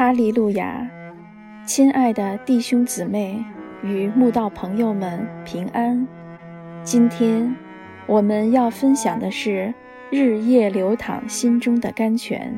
[0.00, 0.90] 哈利路亚！
[1.66, 3.44] 亲爱的弟兄姊妹
[3.82, 6.08] 与慕道朋友们平安。
[6.82, 7.54] 今天
[8.06, 9.74] 我们要分享的是
[10.16, 12.50] 《日夜流淌心中的甘泉》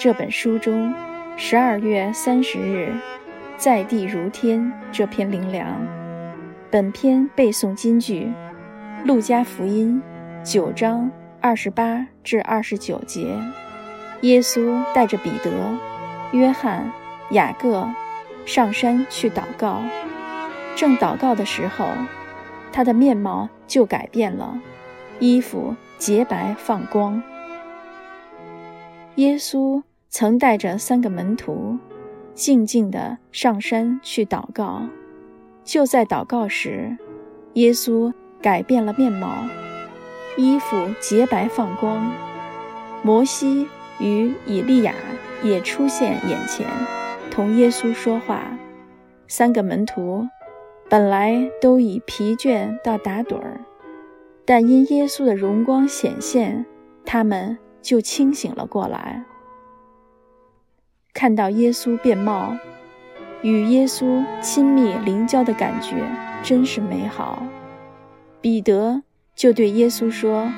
[0.00, 0.90] 这本书中
[1.36, 2.90] 十二月三十日
[3.58, 5.86] “在地如天”这篇灵粮。
[6.70, 8.32] 本篇背诵金句：
[9.06, 10.02] 《路加福音》
[10.50, 11.10] 九章
[11.42, 13.36] 二十八至二十九节，
[14.22, 15.52] 耶稣带着彼得。
[16.32, 16.90] 约翰、
[17.30, 17.88] 雅各
[18.44, 19.82] 上山去祷告，
[20.74, 21.88] 正祷告的时候，
[22.72, 24.60] 他的面貌就改变了，
[25.18, 27.22] 衣服洁白放光。
[29.16, 31.78] 耶稣曾带着三个门徒，
[32.34, 34.82] 静静地上山去祷告。
[35.64, 36.96] 就在祷告时，
[37.54, 38.12] 耶稣
[38.42, 39.46] 改变了面貌，
[40.36, 42.12] 衣服洁白放光。
[43.02, 43.66] 摩西
[43.98, 44.92] 与以利亚。
[45.42, 46.66] 也出现眼前，
[47.30, 48.42] 同耶稣说话。
[49.28, 50.26] 三个门徒
[50.88, 53.60] 本来都已疲倦到打盹儿，
[54.44, 56.64] 但因耶稣的荣光显现，
[57.04, 59.24] 他们就清醒了过来。
[61.12, 62.56] 看到耶稣变貌，
[63.42, 65.96] 与耶稣亲密灵交的感觉
[66.42, 67.42] 真是美好。
[68.40, 69.02] 彼得
[69.34, 70.48] 就对耶稣说：“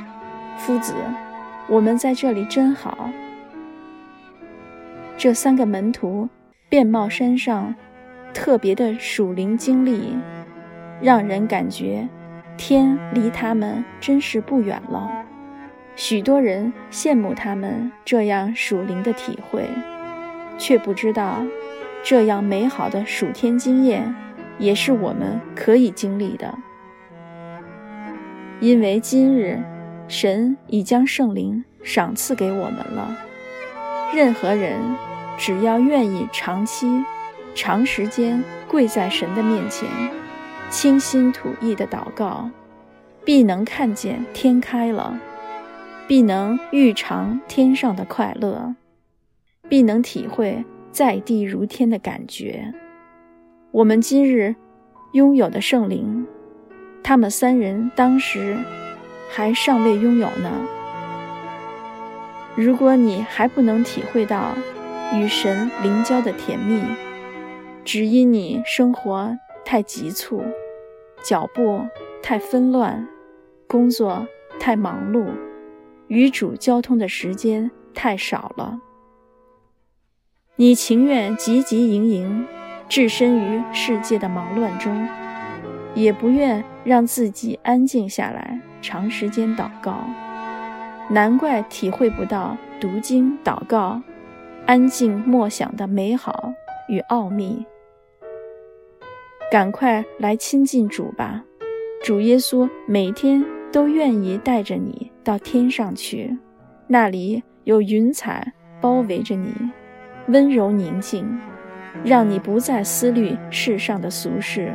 [0.59, 0.93] 夫子，
[1.69, 3.09] 我们在这里真好。”
[5.19, 6.29] 这三个门徒，
[6.69, 7.75] 变貌山上
[8.33, 10.17] 特别的属灵经历，
[11.03, 12.09] 让人感觉
[12.57, 15.11] 天离他们真是不远了。
[15.97, 19.69] 许多人羡慕他们这样属灵的体会，
[20.57, 21.45] 却不知道
[22.05, 24.15] 这样美好的属天经验
[24.57, 26.57] 也是我们可以经历的。
[28.61, 29.61] 因为今日
[30.07, 33.17] 神已将圣灵赏赐给我们了，
[34.15, 34.81] 任何人。
[35.41, 37.05] 只要愿意长期、
[37.55, 39.89] 长时间跪在神的面前，
[40.69, 42.51] 倾心吐意的祷告，
[43.25, 45.17] 必能看见天开了，
[46.09, 48.75] 必能欲尝天上的快乐，
[49.69, 52.75] 必能体会在地如天的感觉。
[53.71, 54.57] 我们今日
[55.13, 56.27] 拥有的圣灵，
[57.01, 58.59] 他们三人当时
[59.31, 60.51] 还尚未拥有呢。
[62.59, 64.53] 如果你还不能体会到，
[65.15, 66.83] 与神灵交的甜蜜，
[67.85, 70.43] 只因你生活太急促，
[71.23, 71.87] 脚步
[72.21, 73.07] 太纷乱，
[73.69, 74.27] 工作
[74.59, 75.27] 太忙碌，
[76.09, 78.81] 与主交通的时间太少了。
[80.57, 82.45] 你情愿汲汲营营，
[82.89, 85.07] 置身于世界的忙乱中，
[85.95, 90.03] 也不愿让自己安静下来，长时间祷告。
[91.11, 94.01] 难怪体会不到读经祷告。
[94.67, 96.53] 安静默想的美好
[96.89, 97.65] 与奥秘，
[99.51, 101.43] 赶快来亲近主吧！
[102.05, 103.43] 主耶稣每天
[103.73, 106.37] 都愿意带着你到天上去，
[106.87, 109.55] 那里有云彩包围着你，
[110.27, 111.41] 温柔宁静，
[112.05, 114.71] 让你不再思虑世上的俗事，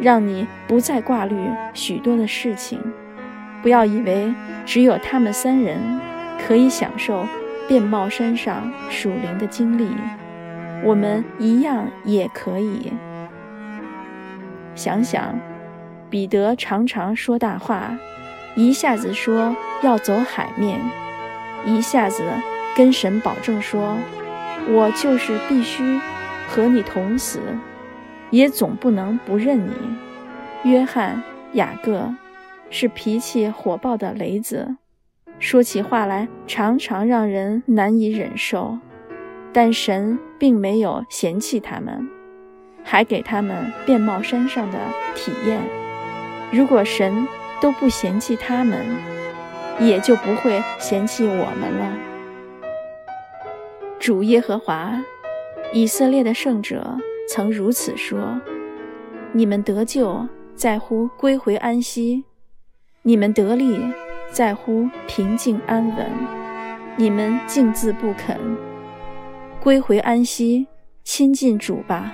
[0.00, 1.36] 让你不再挂虑
[1.74, 2.80] 许多的事情。
[3.60, 4.32] 不要以为
[4.64, 5.78] 只有他们三人
[6.46, 7.26] 可以享受。
[7.68, 9.86] 变貌山上属灵的经历，
[10.82, 12.92] 我们一样也可以。
[14.74, 15.38] 想想，
[16.10, 17.96] 彼得常常说大话，
[18.56, 20.80] 一下子说要走海面，
[21.64, 22.24] 一下子
[22.76, 23.96] 跟神保证说
[24.66, 26.00] ：“我就是必须
[26.48, 27.38] 和你同死，
[28.30, 29.72] 也总不能不认你。”
[30.68, 31.22] 约翰、
[31.52, 32.12] 雅各
[32.70, 34.76] 是脾气火爆的雷子。
[35.38, 38.78] 说起话来常常让人难以忍受，
[39.52, 42.08] 但神并没有嫌弃他们，
[42.84, 44.78] 还给他们变貌山上的
[45.14, 45.60] 体验。
[46.52, 47.26] 如果神
[47.60, 48.84] 都不嫌弃他们，
[49.78, 51.96] 也就不会嫌弃我们了。
[53.98, 55.02] 主耶和华，
[55.72, 58.40] 以色列的圣者曾如此说
[59.32, 62.24] ：“你们得救在乎归回安息，
[63.02, 63.80] 你们得力。”
[64.32, 66.06] 在乎平静安稳，
[66.96, 68.38] 你们静自不肯
[69.60, 70.68] 归回安息，
[71.02, 72.12] 亲近主吧，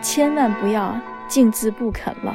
[0.00, 0.98] 千万不要
[1.28, 2.34] 静自不肯了。